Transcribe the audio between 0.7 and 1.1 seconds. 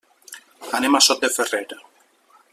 Anem a